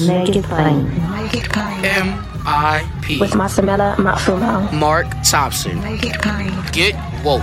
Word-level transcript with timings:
Make 0.00 0.36
It 0.36 0.44
Plain. 0.44 0.84
Naked 1.10 1.50
Plane. 1.50 1.84
M.I.P. 1.84 3.18
With 3.18 3.30
Masamela 3.32 3.94
Matfumo. 3.96 4.70
Mark 4.72 5.06
Thompson. 5.24 5.80
Make 5.80 6.04
It 6.04 6.20
Plain. 6.20 6.52
Get 6.72 6.94
woke. 7.24 7.42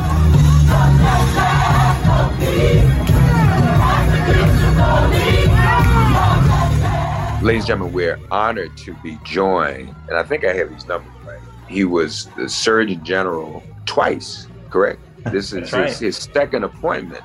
Ladies 7.41 7.63
and 7.63 7.67
gentlemen, 7.67 7.93
we're 7.93 8.19
honored 8.31 8.77
to 8.77 8.93
be 9.03 9.17
joined, 9.25 9.93
and 10.07 10.17
I 10.17 10.23
think 10.23 10.45
I 10.45 10.53
have 10.53 10.69
these 10.69 10.87
numbers 10.87 11.11
right. 11.25 11.39
He 11.67 11.83
was 11.83 12.27
the 12.37 12.47
Surgeon 12.47 13.03
General 13.03 13.61
twice, 13.85 14.47
correct? 14.69 15.01
This 15.25 15.51
is 15.51 15.73
right. 15.73 15.89
his, 15.89 15.99
his 15.99 16.15
second 16.17 16.63
appointment 16.63 17.21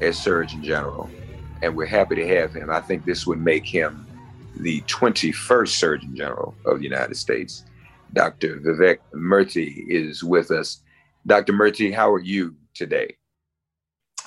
as 0.00 0.18
Surgeon 0.18 0.62
General, 0.64 1.10
and 1.60 1.76
we're 1.76 1.84
happy 1.84 2.14
to 2.14 2.26
have 2.28 2.54
him. 2.54 2.70
I 2.70 2.80
think 2.80 3.04
this 3.04 3.26
would 3.26 3.40
make 3.40 3.66
him 3.66 4.06
the 4.58 4.80
21st 4.82 5.68
Surgeon 5.68 6.16
General 6.16 6.54
of 6.66 6.78
the 6.78 6.84
United 6.84 7.16
States. 7.16 7.64
Dr. 8.12 8.60
Vivek 8.60 8.98
Murthy 9.14 9.84
is 9.88 10.24
with 10.24 10.50
us. 10.50 10.82
Dr. 11.26 11.52
Murthy, 11.52 11.92
how 11.92 12.10
are 12.10 12.20
you 12.20 12.54
today? 12.74 13.16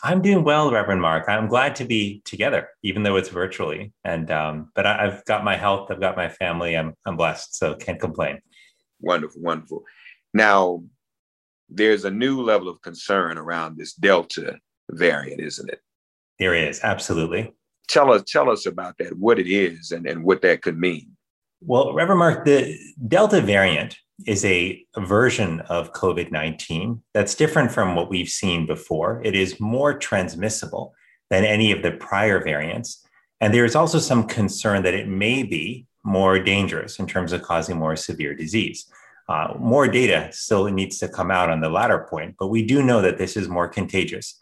I'm 0.04 0.22
doing 0.22 0.44
well, 0.44 0.72
Reverend 0.72 1.02
Mark. 1.02 1.30
I'm 1.30 1.48
glad 1.48 1.76
to 1.76 1.86
be 1.86 2.22
together, 2.26 2.70
even 2.84 3.04
though 3.04 3.18
it's 3.18 3.30
virtually. 3.30 3.94
And 4.04 4.32
um, 4.32 4.72
but 4.74 4.88
I, 4.88 5.06
I've 5.06 5.26
got 5.26 5.44
my 5.44 5.56
health, 5.56 5.92
I've 5.92 6.00
got 6.00 6.18
my 6.18 6.28
family. 6.28 6.76
I'm 6.76 6.96
I'm 7.06 7.18
blessed, 7.18 7.56
so 7.56 7.76
can't 7.76 8.00
complain. 8.00 8.40
Wonderful, 9.00 9.42
wonderful. 9.42 9.84
Now, 10.34 10.84
there's 11.70 12.06
a 12.06 12.12
new 12.12 12.42
level 12.42 12.68
of 12.68 12.82
concern 12.82 13.38
around 13.38 13.78
this 13.78 13.94
Delta 13.94 14.58
variant, 14.90 15.40
isn't 15.40 15.70
it? 15.70 15.82
There 16.40 16.56
is 16.56 16.82
absolutely. 16.84 17.54
Tell 17.92 18.14
us, 18.14 18.24
tell 18.26 18.50
us 18.50 18.66
about 18.66 18.98
that, 19.00 19.18
what 19.18 19.38
it 19.38 19.48
is, 19.52 19.92
and, 19.92 20.08
and 20.08 20.24
what 20.24 20.42
that 20.44 20.62
could 20.62 20.80
mean. 20.80 21.12
Well, 21.60 21.94
Reverend 21.94 22.20
Mark, 22.20 22.46
the 22.46 22.80
Delta 23.06 23.42
variant 23.42 23.98
is 24.26 24.46
a 24.46 24.86
version 24.98 25.60
of 25.62 25.92
COVID 25.92 26.32
19 26.32 27.04
that's 27.14 27.36
different 27.36 27.70
from 27.70 27.96
what 27.96 28.10
we've 28.10 28.30
seen 28.30 28.66
before. 28.66 29.22
It 29.26 29.36
is 29.36 29.60
more 29.60 29.94
transmissible 29.94 30.94
than 31.30 31.44
any 31.44 31.74
of 31.74 31.84
the 31.84 31.92
prior 31.92 32.42
variants. 32.42 33.06
And 33.42 33.54
there 33.54 33.66
is 33.66 33.76
also 33.76 34.00
some 34.00 34.26
concern 34.26 34.84
that 34.84 34.94
it 34.94 35.10
may 35.10 35.44
be 35.44 35.86
more 36.06 36.40
dangerous 36.40 36.98
in 36.98 37.08
terms 37.08 37.34
of 37.34 37.42
causing 37.42 37.78
more 37.78 37.98
severe 37.98 38.34
disease. 38.34 38.86
Uh, 39.28 39.54
more 39.60 39.90
data 39.90 40.30
still 40.32 40.66
needs 40.66 40.98
to 41.00 41.10
come 41.10 41.30
out 41.30 41.50
on 41.50 41.60
the 41.60 41.70
latter 41.70 42.08
point, 42.10 42.36
but 42.40 42.48
we 42.48 42.64
do 42.64 42.82
know 42.84 43.02
that 43.02 43.18
this 43.18 43.36
is 43.36 43.50
more 43.50 43.68
contagious. 43.68 44.40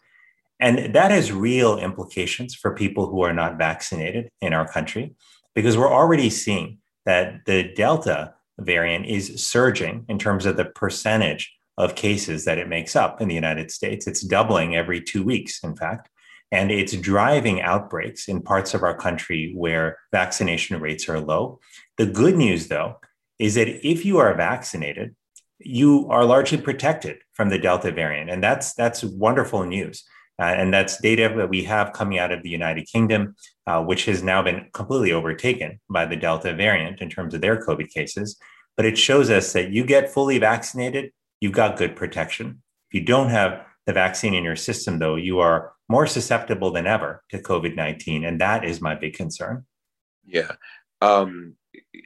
And 0.60 0.94
that 0.94 1.10
has 1.10 1.32
real 1.32 1.78
implications 1.78 2.54
for 2.54 2.74
people 2.74 3.06
who 3.06 3.22
are 3.22 3.32
not 3.32 3.56
vaccinated 3.56 4.28
in 4.40 4.52
our 4.52 4.68
country, 4.68 5.14
because 5.54 5.76
we're 5.76 5.92
already 5.92 6.30
seeing 6.30 6.78
that 7.06 7.46
the 7.46 7.72
Delta 7.74 8.34
variant 8.58 9.06
is 9.06 9.42
surging 9.42 10.04
in 10.08 10.18
terms 10.18 10.44
of 10.44 10.56
the 10.56 10.66
percentage 10.66 11.50
of 11.78 11.94
cases 11.94 12.44
that 12.44 12.58
it 12.58 12.68
makes 12.68 12.94
up 12.94 13.22
in 13.22 13.28
the 13.28 13.34
United 13.34 13.70
States. 13.70 14.06
It's 14.06 14.20
doubling 14.20 14.76
every 14.76 15.00
two 15.00 15.22
weeks, 15.22 15.64
in 15.64 15.74
fact. 15.74 16.10
And 16.52 16.70
it's 16.70 16.92
driving 16.92 17.62
outbreaks 17.62 18.28
in 18.28 18.42
parts 18.42 18.74
of 18.74 18.82
our 18.82 18.94
country 18.94 19.52
where 19.56 19.98
vaccination 20.12 20.78
rates 20.80 21.08
are 21.08 21.20
low. 21.20 21.60
The 21.96 22.06
good 22.06 22.36
news, 22.36 22.68
though, 22.68 22.96
is 23.38 23.54
that 23.54 23.68
if 23.88 24.04
you 24.04 24.18
are 24.18 24.34
vaccinated, 24.34 25.16
you 25.58 26.06
are 26.10 26.24
largely 26.24 26.58
protected 26.58 27.18
from 27.32 27.48
the 27.48 27.58
Delta 27.58 27.92
variant. 27.92 28.28
And 28.28 28.42
that's, 28.42 28.74
that's 28.74 29.02
wonderful 29.02 29.64
news. 29.64 30.04
Uh, 30.40 30.44
and 30.44 30.72
that's 30.72 31.00
data 31.00 31.30
that 31.36 31.50
we 31.50 31.62
have 31.64 31.92
coming 31.92 32.18
out 32.18 32.32
of 32.32 32.42
the 32.42 32.48
United 32.48 32.86
Kingdom, 32.86 33.34
uh, 33.66 33.82
which 33.82 34.06
has 34.06 34.22
now 34.22 34.42
been 34.42 34.66
completely 34.72 35.12
overtaken 35.12 35.78
by 35.90 36.06
the 36.06 36.16
Delta 36.16 36.54
variant 36.54 37.00
in 37.02 37.10
terms 37.10 37.34
of 37.34 37.42
their 37.42 37.62
COVID 37.62 37.90
cases. 37.90 38.38
But 38.76 38.86
it 38.86 38.96
shows 38.96 39.28
us 39.28 39.52
that 39.52 39.70
you 39.70 39.84
get 39.84 40.10
fully 40.10 40.38
vaccinated, 40.38 41.12
you've 41.40 41.52
got 41.52 41.76
good 41.76 41.94
protection. 41.94 42.62
If 42.90 43.00
you 43.00 43.04
don't 43.04 43.28
have 43.28 43.66
the 43.86 43.92
vaccine 43.92 44.32
in 44.32 44.42
your 44.42 44.56
system, 44.56 44.98
though, 44.98 45.16
you 45.16 45.40
are 45.40 45.72
more 45.90 46.06
susceptible 46.06 46.70
than 46.70 46.86
ever 46.86 47.22
to 47.30 47.38
COVID 47.38 47.76
19. 47.76 48.24
And 48.24 48.40
that 48.40 48.64
is 48.64 48.80
my 48.80 48.94
big 48.94 49.14
concern. 49.14 49.66
Yeah. 50.24 50.52
Um, 51.02 51.56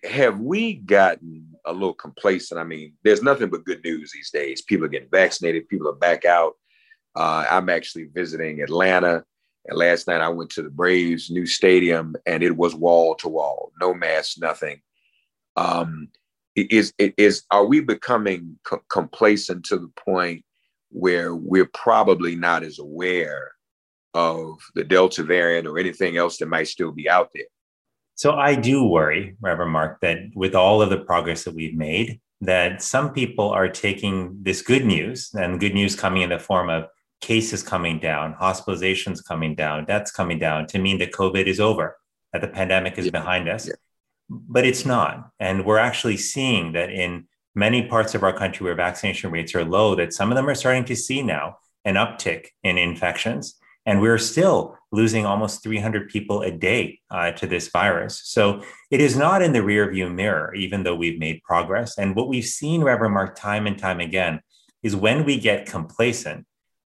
have 0.02 0.40
we 0.40 0.74
gotten 0.74 1.50
a 1.64 1.72
little 1.72 1.94
complacent? 1.94 2.60
I 2.60 2.64
mean, 2.64 2.94
there's 3.04 3.22
nothing 3.22 3.50
but 3.50 3.64
good 3.64 3.84
news 3.84 4.10
these 4.12 4.30
days. 4.30 4.62
People 4.62 4.86
are 4.86 4.88
getting 4.88 5.10
vaccinated, 5.10 5.68
people 5.68 5.88
are 5.88 5.94
back 5.94 6.24
out. 6.24 6.54
Uh, 7.16 7.44
I'm 7.50 7.69
actually 7.69 8.04
visiting 8.04 8.62
Atlanta. 8.62 9.25
And 9.66 9.78
last 9.78 10.06
night 10.06 10.20
I 10.20 10.28
went 10.28 10.50
to 10.50 10.62
the 10.62 10.70
Braves 10.70 11.30
new 11.30 11.47
stadium 11.47 12.16
and 12.26 12.42
it 12.42 12.56
was 12.56 12.75
wall 12.75 13.14
to 13.16 13.28
wall, 13.28 13.72
no 13.80 13.94
mask, 13.94 14.38
nothing. 14.38 14.80
Um, 15.56 16.08
is, 16.56 16.92
is, 16.98 17.44
are 17.50 17.64
we 17.64 17.80
becoming 17.80 18.58
co- 18.64 18.82
complacent 18.90 19.64
to 19.66 19.78
the 19.78 19.90
point 19.96 20.44
where 20.90 21.34
we're 21.34 21.70
probably 21.72 22.37
not 22.37 22.62
as 22.62 22.78
aware 22.78 23.52
of 24.14 24.58
the 24.75 24.84
Delta 24.84 25.22
variant 25.25 25.66
or 25.66 25.78
anything 25.78 26.16
else 26.16 26.38
that 26.38 26.46
might 26.46 26.69
still 26.69 26.93
be 26.93 27.08
out 27.08 27.31
there? 27.34 27.44
So 28.16 28.34
I 28.34 28.55
do 28.55 28.84
worry, 28.84 29.37
Reverend 29.40 29.72
Mark, 29.72 30.00
that 30.00 30.19
with 30.37 30.55
all 30.55 30.81
of 30.81 30.90
the 30.90 31.00
progress 31.00 31.44
that 31.44 31.55
we've 31.55 31.76
made, 31.76 32.20
that 32.40 32.82
some 32.82 33.12
people 33.12 33.50
are 33.50 33.69
taking 33.69 34.38
this 34.43 34.62
good 34.62 34.84
news 34.84 35.31
and 35.34 35.58
good 35.58 35.75
news 35.75 35.96
coming 35.96 36.22
in 36.22 36.31
the 36.31 36.38
form 36.38 36.70
of 36.70 36.84
cases 37.25 37.62
coming 37.62 37.99
down, 37.99 38.35
hospitalizations 38.35 39.25
coming 39.25 39.55
down, 39.55 39.87
deaths 39.87 40.11
coming 40.11 40.38
down 40.38 40.67
to 40.67 40.79
mean 40.79 40.99
that 40.99 41.12
COVID 41.12 41.47
is 41.47 41.59
over, 41.59 41.97
that 42.32 42.43
the 42.43 42.49
pandemic 42.49 42.99
is 42.99 43.06
yeah. 43.06 43.11
behind 43.11 43.49
us. 43.49 43.67
Yeah. 43.67 43.75
But 44.29 44.67
it's 44.67 44.85
not. 44.85 45.31
And 45.41 45.65
we're 45.65 45.79
actually 45.79 46.19
seeing 46.19 46.73
that 46.73 46.91
in 46.91 47.26
many 47.55 47.87
parts 47.87 48.15
of 48.15 48.23
our 48.23 48.37
country 48.37 48.65
where 48.65 48.75
vaccination 48.75 49.31
rates 49.31 49.55
are 49.55 49.65
low, 49.65 49.94
that 49.94 50.12
some 50.12 50.31
of 50.31 50.37
them 50.37 50.49
are 50.49 50.55
starting 50.55 50.85
to 50.85 50.97
see 50.97 51.23
now 51.23 51.56
an 51.87 51.94
uptick 51.94 52.49
in 52.62 52.76
infections. 52.76 53.55
And 53.87 54.00
we're 54.00 54.19
still 54.19 54.76
losing 54.93 55.25
almost 55.25 55.62
300 55.62 56.11
people 56.11 56.43
a 56.43 56.50
day 56.50 57.00
uh, 57.11 57.32
to 57.32 57.47
this 57.47 57.69
virus. 57.69 58.21
So 58.25 58.62
it 58.91 59.00
is 59.00 59.17
not 59.17 59.41
in 59.41 59.53
the 59.53 59.61
rearview 59.61 60.15
mirror, 60.15 60.55
even 60.55 60.82
though 60.82 60.94
we've 60.94 61.19
made 61.19 61.43
progress. 61.43 61.97
And 61.97 62.15
what 62.15 62.29
we've 62.29 62.44
seen, 62.44 62.82
Reverend 62.82 63.15
Mark, 63.15 63.35
time 63.35 63.67
and 63.67 63.79
time 63.79 64.00
again, 64.00 64.41
is 64.82 64.94
when 64.94 65.25
we 65.25 65.38
get 65.38 65.67
complacent, 65.67 66.47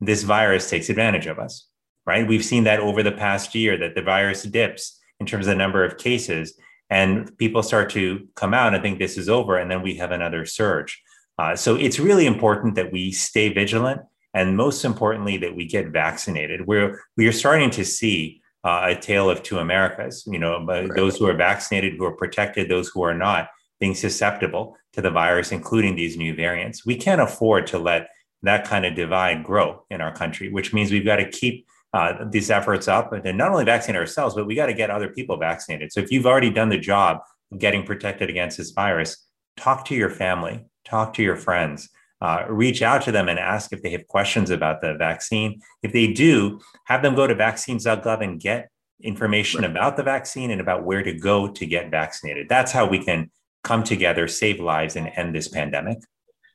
this 0.01 0.23
virus 0.23 0.69
takes 0.69 0.89
advantage 0.91 1.27
of 1.27 1.39
us, 1.39 1.69
right? 2.07 2.27
We've 2.27 2.45
seen 2.45 2.65
that 2.65 2.81
over 2.81 3.03
the 3.03 3.13
past 3.13 3.55
year 3.55 3.77
that 3.79 3.95
the 3.95 4.03
virus 4.03 4.43
dips 4.43 4.99
in 5.21 5.27
terms 5.27 5.47
of 5.47 5.53
the 5.53 5.57
number 5.57 5.85
of 5.85 5.99
cases 5.99 6.59
and 6.91 7.37
people 7.39 7.63
start 7.63 7.91
to 7.91 8.29
come 8.37 8.55
out 8.55 8.75
and 8.75 8.83
think 8.83 8.99
this 8.99 9.19
is 9.19 9.29
over 9.29 9.57
and 9.57 9.71
then 9.71 9.83
we 9.83 9.97
have 9.97 10.13
another 10.13 10.45
surge. 10.45 11.03
Uh, 11.39 11.57
so 11.57 11.77
it's 11.77 11.99
really 11.99 12.27
important 12.27 12.75
that 12.77 12.93
we 12.93 13.11
stay 13.11 13.49
vigilant 13.49 14.01
and 14.35 14.57
most 14.57 14.85
importantly 14.85 15.37
that 15.39 15.57
we 15.57 15.67
get 15.67 15.89
vaccinated. 15.89 16.67
We're 16.67 17.01
we 17.17 17.27
are 17.27 17.33
starting 17.33 17.71
to 17.71 17.85
see 17.85 18.43
uh, 18.65 18.89
a 18.91 18.97
tale 18.97 19.31
of 19.31 19.43
two 19.43 19.59
Americas. 19.59 20.25
You 20.27 20.39
know, 20.39 20.65
right. 20.65 20.91
those 20.95 21.17
who 21.17 21.27
are 21.27 21.35
vaccinated, 21.35 21.95
who 21.97 22.05
are 22.05 22.17
protected, 22.17 22.69
those 22.69 22.89
who 22.89 23.03
are 23.03 23.15
not, 23.15 23.49
being 23.81 23.95
susceptible 23.95 24.77
to 24.93 25.01
the 25.01 25.11
virus, 25.11 25.53
including 25.53 25.97
these 25.97 26.17
new 26.17 26.35
variants. 26.35 26.85
We 26.85 26.97
can't 26.97 27.21
afford 27.21 27.67
to 27.69 27.79
let 27.79 28.09
that 28.43 28.67
kind 28.67 28.85
of 28.85 28.95
divide 28.95 29.45
grow 29.45 29.85
in 29.91 30.01
our 30.01 30.13
country, 30.13 30.51
which 30.51 30.73
means 30.73 30.91
we've 30.91 31.05
got 31.05 31.17
to 31.17 31.29
keep 31.29 31.67
uh, 31.93 32.25
these 32.31 32.51
efforts 32.51 32.89
up 32.89 33.13
and 33.13 33.39
not 33.39 33.51
only 33.51 33.65
vaccinate 33.65 33.99
ourselves, 33.99 34.35
but 34.35 34.47
we 34.47 34.55
got 34.55 34.67
to 34.67 34.75
get 34.75 34.91
other 34.91 35.09
people 35.09 35.37
vaccinated. 35.37 35.93
So 35.93 36.01
if 36.01 36.11
you've 36.11 36.27
already 36.27 36.51
done 36.51 36.69
the 36.69 36.79
job 36.79 37.21
of 37.53 37.59
getting 37.59 37.85
protected 37.85 38.29
against 38.29 38.59
this 38.59 38.71
virus, 38.71 39.27
talk 39.57 39.85
to 39.87 39.95
your 39.95 40.11
family, 40.11 40.67
talk 40.85 41.15
to 41.15 41.23
your 41.23 41.37
friends. 41.37 41.89
Uh, 42.23 42.45
reach 42.49 42.81
out 42.81 43.03
to 43.03 43.13
them 43.13 43.29
and 43.29 43.39
ask 43.39 43.73
if 43.73 43.83
they 43.83 43.91
have 43.91 44.07
questions 44.07 44.49
about 44.49 44.81
the 44.81 44.95
vaccine. 44.95 45.61
If 45.83 45.93
they 45.93 46.13
do, 46.13 46.61
have 46.87 47.03
them 47.03 47.15
go 47.15 47.27
to 47.27 47.35
vaccines.gov 47.35 48.23
and 48.23 48.41
get 48.41 48.71
information 49.03 49.61
right. 49.61 49.71
about 49.71 49.97
the 49.97 50.03
vaccine 50.03 50.51
and 50.51 50.61
about 50.61 50.85
where 50.85 51.03
to 51.03 51.13
go 51.13 51.49
to 51.49 51.67
get 51.67 51.91
vaccinated. 51.91 52.49
That's 52.49 52.73
how 52.73 52.87
we 52.87 53.05
can 53.05 53.31
come 53.65 53.83
together, 53.83 54.29
save 54.29 54.61
lives, 54.61 54.97
and 54.97 55.11
end 55.17 55.35
this 55.35 55.49
pandemic. 55.49 55.99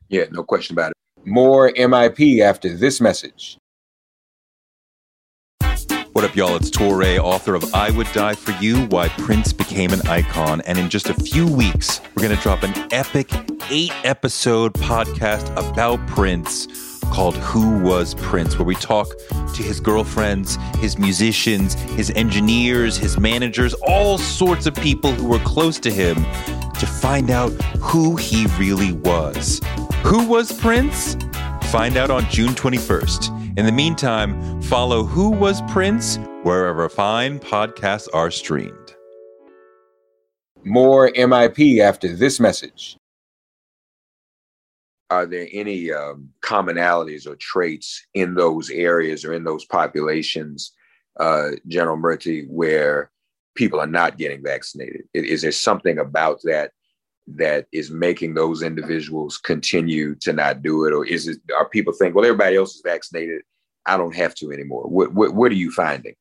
Yeah, 0.09 0.25
no 0.31 0.43
question 0.43 0.73
about 0.73 0.91
it. 0.91 0.97
More 1.25 1.71
MIP 1.71 2.41
after 2.41 2.75
this 2.75 2.99
message. 2.99 3.57
What 6.13 6.25
up, 6.25 6.35
y'all? 6.35 6.55
It's 6.55 6.69
Touré, 6.69 7.19
author 7.19 7.55
of 7.55 7.73
I 7.73 7.89
Would 7.91 8.11
Die 8.11 8.35
For 8.35 8.51
You 8.63 8.85
Why 8.87 9.07
Prince 9.09 9.53
Became 9.53 9.91
an 9.93 10.01
Icon. 10.07 10.61
And 10.61 10.77
in 10.77 10.89
just 10.89 11.09
a 11.09 11.13
few 11.13 11.47
weeks, 11.47 12.01
we're 12.15 12.23
going 12.23 12.35
to 12.35 12.41
drop 12.41 12.63
an 12.63 12.73
epic 12.91 13.29
eight 13.69 13.93
episode 14.03 14.73
podcast 14.73 15.49
about 15.55 16.05
Prince 16.07 16.67
called 17.11 17.37
Who 17.37 17.79
Was 17.79 18.13
Prince, 18.15 18.57
where 18.57 18.65
we 18.65 18.75
talk 18.75 19.07
to 19.29 19.63
his 19.63 19.79
girlfriends, 19.79 20.57
his 20.79 20.97
musicians, 20.97 21.75
his 21.91 22.09
engineers, 22.11 22.97
his 22.97 23.19
managers, 23.19 23.73
all 23.75 24.17
sorts 24.17 24.65
of 24.65 24.75
people 24.75 25.11
who 25.11 25.27
were 25.27 25.39
close 25.39 25.79
to 25.79 25.91
him 25.91 26.15
to 26.73 26.85
find 26.85 27.29
out 27.29 27.51
who 27.79 28.15
he 28.15 28.47
really 28.57 28.91
was. 28.91 29.61
Who 30.03 30.27
was 30.27 30.51
Prince? 30.51 31.15
Find 31.65 31.95
out 31.95 32.09
on 32.09 32.25
June 32.29 32.49
21st. 32.49 33.57
In 33.57 33.65
the 33.65 33.71
meantime, 33.71 34.61
follow 34.63 35.03
Who 35.03 35.29
Was 35.29 35.61
Prince 35.69 36.17
wherever 36.43 36.89
fine 36.89 37.39
podcasts 37.39 38.09
are 38.11 38.31
streamed. 38.31 38.95
More 40.65 41.11
MIP 41.11 41.79
after 41.79 42.13
this 42.13 42.39
message. 42.39 42.97
Are 45.11 45.27
there 45.27 45.47
any 45.53 45.91
um, 45.91 46.29
commonalities 46.41 47.27
or 47.27 47.35
traits 47.35 48.03
in 48.13 48.33
those 48.33 48.69
areas 48.71 49.23
or 49.23 49.33
in 49.33 49.43
those 49.43 49.65
populations, 49.65 50.73
uh, 51.19 51.51
General 51.67 51.97
Murthy, 51.97 52.47
where 52.49 53.11
people 53.55 53.79
are 53.79 53.87
not 53.87 54.17
getting 54.17 54.43
vaccinated? 54.43 55.03
Is 55.13 55.43
there 55.43 55.51
something 55.51 55.99
about 55.99 56.39
that 56.43 56.71
that 57.27 57.67
is 57.71 57.91
making 57.91 58.33
those 58.33 58.63
individuals 58.63 59.37
continue 59.37 60.15
to 60.15 60.33
not 60.33 60.61
do 60.61 60.85
it? 60.85 60.93
Or 60.93 61.05
is 61.05 61.27
it 61.27 61.39
are 61.55 61.69
people 61.69 61.93
think 61.93 62.15
well 62.15 62.25
everybody 62.25 62.55
else 62.55 62.75
is 62.75 62.81
vaccinated 62.83 63.41
i 63.85 63.97
don't 63.97 64.15
have 64.15 64.35
to 64.35 64.51
anymore? 64.51 64.83
What 64.83 65.13
what, 65.13 65.33
what 65.33 65.51
are 65.51 65.55
you 65.55 65.71
finding? 65.71 66.15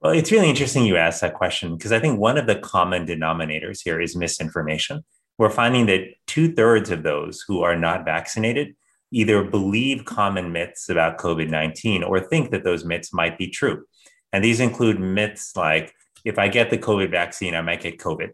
Well 0.00 0.12
it's 0.12 0.32
really 0.32 0.50
interesting 0.50 0.84
you 0.84 0.96
asked 0.96 1.20
that 1.20 1.34
question 1.34 1.76
because 1.76 1.92
i 1.92 2.00
think 2.00 2.18
one 2.18 2.38
of 2.38 2.46
the 2.46 2.56
common 2.56 3.06
denominators 3.06 3.80
here 3.84 4.00
is 4.00 4.16
misinformation. 4.16 5.04
We're 5.38 5.50
finding 5.50 5.86
that 5.86 6.06
two-thirds 6.26 6.90
of 6.90 7.02
those 7.02 7.42
who 7.48 7.62
are 7.62 7.76
not 7.76 8.04
vaccinated 8.04 8.74
either 9.10 9.42
believe 9.42 10.04
common 10.04 10.52
myths 10.52 10.88
about 10.88 11.18
covid-19 11.18 12.06
or 12.06 12.20
think 12.20 12.50
that 12.50 12.64
those 12.64 12.84
myths 12.84 13.12
might 13.12 13.36
be 13.38 13.48
true. 13.48 13.84
And 14.32 14.44
these 14.44 14.60
include 14.60 15.00
myths 15.00 15.56
like 15.56 15.94
if 16.24 16.38
i 16.38 16.48
get 16.48 16.70
the 16.70 16.78
covid 16.78 17.10
vaccine 17.10 17.54
i 17.54 17.62
might 17.62 17.82
get 17.82 17.98
covid 17.98 18.30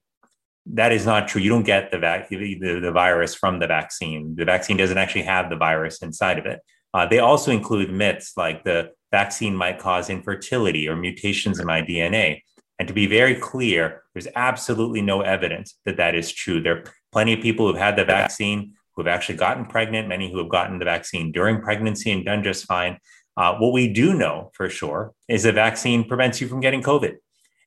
that 0.74 0.92
is 0.92 1.06
not 1.06 1.28
true. 1.28 1.40
You 1.40 1.50
don't 1.50 1.62
get 1.62 1.90
the, 1.90 1.98
vac- 1.98 2.28
the, 2.28 2.80
the, 2.80 2.92
virus 2.92 3.34
from 3.34 3.58
the 3.60 3.66
vaccine. 3.66 4.34
The 4.34 4.44
vaccine 4.44 4.76
doesn't 4.76 4.98
actually 4.98 5.22
have 5.22 5.48
the 5.48 5.56
virus 5.56 6.02
inside 6.02 6.38
of 6.38 6.46
it. 6.46 6.60
Uh, 6.92 7.06
they 7.06 7.18
also 7.18 7.52
include 7.52 7.92
myths 7.92 8.32
like 8.36 8.64
the 8.64 8.90
vaccine 9.12 9.54
might 9.54 9.78
cause 9.78 10.10
infertility 10.10 10.88
or 10.88 10.96
mutations 10.96 11.60
in 11.60 11.66
my 11.66 11.82
DNA. 11.82 12.42
And 12.78 12.88
to 12.88 12.94
be 12.94 13.06
very 13.06 13.36
clear, 13.36 14.02
there's 14.12 14.28
absolutely 14.34 15.02
no 15.02 15.20
evidence 15.20 15.78
that 15.84 15.96
that 15.98 16.14
is 16.14 16.32
true. 16.32 16.60
There 16.60 16.78
are 16.78 16.84
plenty 17.12 17.32
of 17.32 17.40
people 17.40 17.66
who've 17.66 17.80
had 17.80 17.96
the 17.96 18.04
vaccine 18.04 18.72
who 18.94 19.02
have 19.02 19.14
actually 19.14 19.36
gotten 19.36 19.66
pregnant, 19.66 20.08
many 20.08 20.30
who 20.30 20.38
have 20.38 20.48
gotten 20.48 20.78
the 20.78 20.84
vaccine 20.84 21.32
during 21.32 21.60
pregnancy 21.60 22.10
and 22.10 22.24
done 22.24 22.42
just 22.42 22.66
fine. 22.66 22.98
Uh, 23.36 23.54
what 23.58 23.72
we 23.72 23.92
do 23.92 24.14
know 24.14 24.50
for 24.54 24.68
sure 24.68 25.12
is 25.28 25.42
the 25.42 25.52
vaccine 25.52 26.04
prevents 26.04 26.40
you 26.40 26.48
from 26.48 26.60
getting 26.60 26.82
COVID. 26.82 27.16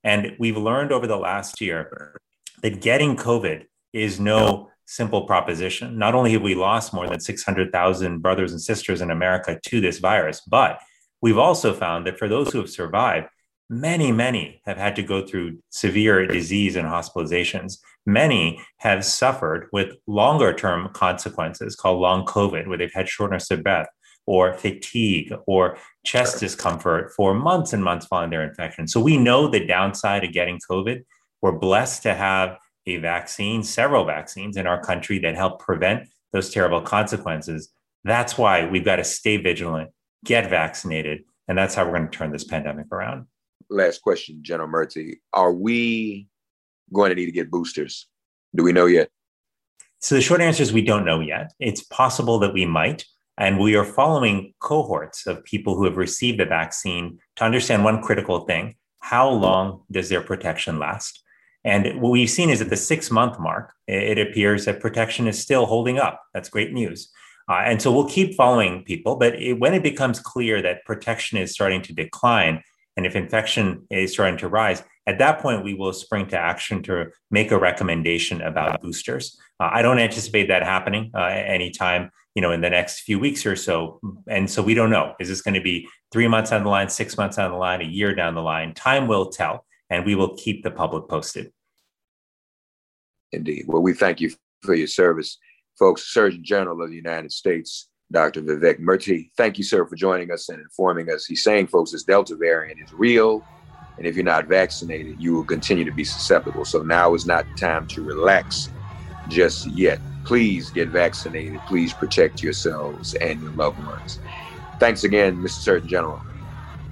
And 0.03 0.35
we've 0.39 0.57
learned 0.57 0.91
over 0.91 1.07
the 1.07 1.17
last 1.17 1.61
year 1.61 2.19
that 2.61 2.81
getting 2.81 3.15
COVID 3.15 3.65
is 3.93 4.19
no 4.19 4.69
simple 4.85 5.25
proposition. 5.27 5.97
Not 5.97 6.15
only 6.15 6.31
have 6.31 6.41
we 6.41 6.55
lost 6.55 6.93
more 6.93 7.07
than 7.07 7.19
600,000 7.19 8.21
brothers 8.21 8.51
and 8.51 8.61
sisters 8.61 9.01
in 9.01 9.11
America 9.11 9.59
to 9.67 9.81
this 9.81 9.99
virus, 9.99 10.41
but 10.41 10.79
we've 11.21 11.37
also 11.37 11.73
found 11.73 12.07
that 12.07 12.17
for 12.17 12.27
those 12.27 12.51
who 12.51 12.59
have 12.59 12.69
survived, 12.69 13.27
many, 13.69 14.11
many 14.11 14.61
have 14.65 14.77
had 14.77 14.95
to 14.95 15.03
go 15.03 15.25
through 15.25 15.59
severe 15.69 16.25
disease 16.25 16.75
and 16.75 16.87
hospitalizations. 16.87 17.77
Many 18.05 18.59
have 18.77 19.05
suffered 19.05 19.67
with 19.71 19.95
longer 20.07 20.53
term 20.53 20.89
consequences 20.93 21.75
called 21.75 21.99
long 21.99 22.25
COVID, 22.25 22.67
where 22.67 22.77
they've 22.77 22.91
had 22.93 23.07
shortness 23.07 23.51
of 23.51 23.61
breath 23.61 23.87
or 24.25 24.53
fatigue 24.53 25.33
or 25.45 25.77
chest 26.03 26.39
discomfort 26.39 27.11
for 27.15 27.33
months 27.33 27.73
and 27.73 27.83
months 27.83 28.07
following 28.07 28.29
their 28.31 28.47
infection. 28.47 28.87
So 28.87 28.99
we 28.99 29.17
know 29.17 29.47
the 29.47 29.65
downside 29.65 30.23
of 30.23 30.33
getting 30.33 30.59
COVID 30.69 31.03
we're 31.41 31.51
blessed 31.53 32.03
to 32.03 32.13
have 32.13 32.57
a 32.85 32.97
vaccine, 32.97 33.63
several 33.63 34.05
vaccines 34.05 34.57
in 34.57 34.67
our 34.67 34.81
country 34.81 35.19
that 35.19 35.35
help 35.35 35.59
prevent 35.59 36.07
those 36.33 36.49
terrible 36.49 36.81
consequences. 36.81 37.69
That's 38.03 38.37
why 38.37 38.67
we've 38.67 38.85
got 38.85 38.97
to 38.97 39.03
stay 39.03 39.37
vigilant, 39.37 39.91
get 40.23 40.49
vaccinated, 40.49 41.23
and 41.47 41.57
that's 41.57 41.75
how 41.75 41.85
we're 41.85 41.97
going 41.97 42.09
to 42.09 42.17
turn 42.17 42.31
this 42.31 42.43
pandemic 42.43 42.87
around. 42.91 43.25
Last 43.69 44.01
question, 44.01 44.39
General 44.41 44.69
Murthy. 44.69 45.19
Are 45.33 45.53
we 45.53 46.27
going 46.93 47.09
to 47.09 47.15
need 47.15 47.25
to 47.25 47.31
get 47.31 47.51
boosters? 47.51 48.07
Do 48.55 48.63
we 48.63 48.71
know 48.71 48.87
yet? 48.87 49.09
So 49.99 50.15
the 50.15 50.21
short 50.21 50.41
answer 50.41 50.63
is 50.63 50.73
we 50.73 50.81
don't 50.81 51.05
know 51.05 51.19
yet. 51.19 51.51
It's 51.59 51.83
possible 51.83 52.39
that 52.39 52.53
we 52.53 52.65
might. 52.65 53.05
And 53.37 53.59
we 53.59 53.75
are 53.75 53.85
following 53.85 54.53
cohorts 54.59 55.25
of 55.25 55.43
people 55.45 55.75
who 55.75 55.85
have 55.85 55.95
received 55.95 56.39
the 56.39 56.45
vaccine 56.45 57.19
to 57.37 57.45
understand 57.45 57.83
one 57.83 58.01
critical 58.01 58.41
thing 58.41 58.75
how 58.99 59.29
long 59.29 59.83
does 59.89 60.09
their 60.09 60.21
protection 60.21 60.77
last? 60.77 61.23
And 61.63 62.01
what 62.01 62.11
we've 62.11 62.29
seen 62.29 62.49
is 62.49 62.61
at 62.61 62.69
the 62.69 62.77
six 62.77 63.11
month 63.11 63.39
mark, 63.39 63.73
it 63.87 64.17
appears 64.17 64.65
that 64.65 64.79
protection 64.79 65.27
is 65.27 65.39
still 65.39 65.65
holding 65.65 65.99
up. 65.99 66.21
That's 66.33 66.49
great 66.49 66.73
news. 66.73 67.11
Uh, 67.49 67.63
and 67.65 67.81
so 67.81 67.91
we'll 67.91 68.07
keep 68.07 68.35
following 68.35 68.83
people. 68.83 69.15
But 69.15 69.35
it, 69.35 69.53
when 69.53 69.73
it 69.73 69.83
becomes 69.83 70.19
clear 70.19 70.61
that 70.61 70.85
protection 70.85 71.37
is 71.37 71.51
starting 71.51 71.81
to 71.83 71.93
decline, 71.93 72.63
and 72.95 73.05
if 73.05 73.15
infection 73.15 73.87
is 73.89 74.13
starting 74.13 74.37
to 74.39 74.47
rise, 74.47 74.83
at 75.07 75.17
that 75.17 75.39
point, 75.39 75.63
we 75.63 75.73
will 75.73 75.91
spring 75.91 76.27
to 76.27 76.37
action 76.37 76.83
to 76.83 77.07
make 77.31 77.51
a 77.51 77.57
recommendation 77.57 78.41
about 78.41 78.81
boosters. 78.81 79.37
Uh, 79.59 79.69
I 79.71 79.81
don't 79.81 79.97
anticipate 79.97 80.47
that 80.49 80.61
happening 80.63 81.11
uh, 81.15 81.23
anytime, 81.23 82.11
you 82.35 82.41
know, 82.41 82.51
in 82.51 82.61
the 82.61 82.69
next 82.69 83.01
few 83.01 83.17
weeks 83.17 83.45
or 83.45 83.55
so. 83.55 83.99
And 84.27 84.47
so 84.49 84.61
we 84.61 84.75
don't 84.75 84.91
know. 84.91 85.15
Is 85.19 85.29
this 85.29 85.41
going 85.41 85.55
to 85.55 85.61
be 85.61 85.87
three 86.11 86.27
months 86.27 86.51
on 86.51 86.63
the 86.63 86.69
line, 86.69 86.89
six 86.89 87.17
months 87.17 87.39
on 87.39 87.49
the 87.49 87.57
line, 87.57 87.81
a 87.81 87.85
year 87.85 88.13
down 88.13 88.35
the 88.35 88.43
line? 88.43 88.75
Time 88.75 89.07
will 89.07 89.29
tell 89.29 89.65
and 89.89 90.05
we 90.05 90.15
will 90.15 90.35
keep 90.35 90.63
the 90.63 90.71
public 90.71 91.07
posted. 91.07 91.51
Indeed. 93.31 93.65
Well, 93.67 93.81
we 93.81 93.93
thank 93.93 94.21
you 94.21 94.31
for 94.61 94.73
your 94.73 94.87
service, 94.87 95.37
folks. 95.77 96.13
Surgeon 96.13 96.43
General 96.43 96.81
of 96.81 96.89
the 96.89 96.95
United 96.95 97.31
States, 97.31 97.89
Dr. 98.11 98.41
Vivek 98.41 98.79
Murthy. 98.79 99.29
Thank 99.37 99.57
you, 99.57 99.63
sir, 99.63 99.85
for 99.85 99.95
joining 99.95 100.31
us 100.31 100.49
and 100.49 100.59
informing 100.59 101.11
us. 101.11 101.25
He's 101.25 101.43
saying, 101.43 101.67
folks, 101.67 101.91
this 101.91 102.03
Delta 102.03 102.35
variant 102.35 102.79
is 102.81 102.93
real. 102.93 103.45
And 103.97 104.07
if 104.07 104.15
you're 104.15 104.23
not 104.23 104.47
vaccinated, 104.47 105.19
you 105.19 105.33
will 105.33 105.43
continue 105.43 105.83
to 105.83 105.91
be 105.91 106.05
susceptible. 106.05 106.65
So 106.65 106.81
now 106.81 107.13
is 107.13 107.25
not 107.25 107.45
time 107.57 107.85
to 107.87 108.01
relax 108.01 108.69
just 109.27 109.67
yet. 109.67 109.99
Please 110.23 110.69
get 110.69 110.89
vaccinated. 110.89 111.59
Please 111.67 111.93
protect 111.93 112.41
yourselves 112.41 113.13
and 113.15 113.41
your 113.41 113.51
loved 113.51 113.85
ones. 113.85 114.19
Thanks 114.79 115.03
again, 115.03 115.37
Mr. 115.37 115.59
Surgeon 115.61 115.89
General. 115.89 116.21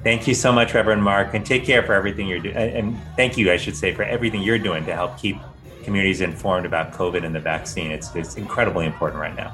Thank 0.07 0.25
you 0.25 0.35
so 0.35 0.53
much, 0.53 0.73
Reverend 0.73 1.03
Mark, 1.03 1.33
and 1.33 1.45
take 1.45 1.65
care 1.65 1.83
for 1.83 1.91
everything 1.91 2.29
you're 2.29 2.39
doing. 2.39 2.55
And 2.55 2.97
thank 3.17 3.37
you, 3.37 3.51
I 3.51 3.57
should 3.57 3.75
say, 3.75 3.93
for 3.93 4.03
everything 4.03 4.41
you're 4.41 4.57
doing 4.57 4.85
to 4.85 4.93
help 4.93 5.17
keep 5.17 5.35
communities 5.83 6.21
informed 6.21 6.65
about 6.65 6.93
COVID 6.93 7.25
and 7.25 7.35
the 7.35 7.41
vaccine. 7.41 7.91
It's, 7.91 8.15
it's 8.15 8.35
incredibly 8.35 8.85
important 8.85 9.19
right 9.19 9.35
now. 9.35 9.53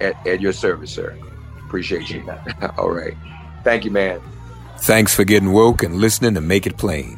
At, 0.00 0.26
at 0.26 0.40
your 0.40 0.52
service, 0.52 0.90
sir. 0.90 1.16
Appreciate, 1.64 2.10
Appreciate 2.10 2.24
you. 2.24 2.68
All 2.78 2.90
right. 2.90 3.14
Thank 3.62 3.84
you, 3.84 3.92
man. 3.92 4.20
Thanks 4.78 5.14
for 5.14 5.22
getting 5.22 5.52
woke 5.52 5.84
and 5.84 5.98
listening 5.98 6.34
to 6.34 6.40
Make 6.40 6.66
It 6.66 6.76
Plain. 6.76 7.16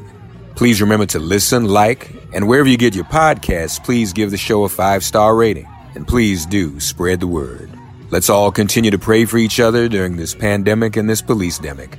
Please 0.54 0.82
remember 0.82 1.06
to 1.06 1.18
listen, 1.18 1.64
like, 1.64 2.10
and 2.34 2.46
wherever 2.46 2.68
you 2.68 2.76
get 2.76 2.94
your 2.94 3.06
podcasts, 3.06 3.82
please 3.82 4.12
give 4.12 4.30
the 4.30 4.36
show 4.36 4.64
a 4.64 4.68
five 4.68 5.02
star 5.02 5.34
rating. 5.34 5.66
And 5.94 6.06
please 6.06 6.44
do 6.44 6.78
spread 6.80 7.20
the 7.20 7.28
word. 7.28 7.70
Let's 8.10 8.28
all 8.28 8.52
continue 8.52 8.90
to 8.90 8.98
pray 8.98 9.24
for 9.24 9.38
each 9.38 9.58
other 9.58 9.88
during 9.88 10.18
this 10.18 10.34
pandemic 10.34 10.98
and 10.98 11.08
this 11.08 11.22
police 11.22 11.58
demic. 11.58 11.98